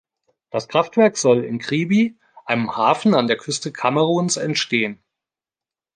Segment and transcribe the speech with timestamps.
[0.49, 2.17] Das Kraftwerk soll in Kribi,
[2.47, 4.99] einem Hafen an der Küste Kameruns entstehen.